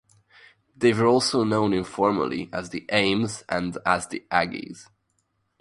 They 0.75 0.93
were 0.93 1.05
also 1.05 1.43
known 1.43 1.73
informally 1.73 2.49
as 2.51 2.73
"Ames" 2.89 3.43
and 3.47 3.77
as 3.85 4.07
the 4.07 4.25
"Aggies". 4.31 4.87